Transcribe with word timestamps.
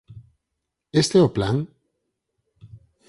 Este 1.01 1.15
é 1.19 1.23
o 1.27 1.33
plan? 1.35 1.57